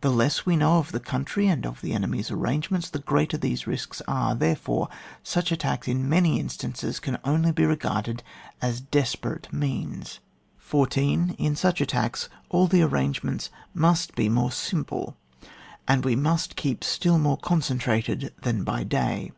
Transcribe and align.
The 0.00 0.10
less 0.10 0.44
we 0.44 0.56
know 0.56 0.78
of 0.78 0.90
the 0.90 0.98
coimtry 0.98 1.46
and 1.46 1.64
of 1.64 1.82
the 1.82 1.92
enemy's 1.92 2.32
arrangements, 2.32 2.90
the 2.90 2.98
greater 2.98 3.36
these 3.36 3.64
risks 3.64 4.02
are; 4.08 4.34
therefore, 4.34 4.88
such 5.22 5.52
attacks, 5.52 5.86
in 5.86 6.08
many 6.08 6.40
instances, 6.40 6.98
can 6.98 7.16
only 7.22 7.52
be 7.52 7.64
regarded 7.64 8.24
as 8.60 8.80
desperate 8.80 9.52
means. 9.52 10.18
14. 10.58 11.36
In 11.38 11.54
such 11.54 11.80
attacks, 11.80 12.28
aU 12.50 12.66
the 12.66 12.82
arrange 12.82 13.22
ments 13.22 13.50
must 13.72 14.16
be 14.16 14.28
more 14.28 14.50
simple, 14.50 15.16
and 15.86 16.04
we 16.04 16.16
must 16.16 16.56
keep 16.56 16.82
still 16.82 17.20
more 17.20 17.38
concentrated 17.38 18.32
than 18.42 18.64
by 18.64 18.82
day. 18.82 19.30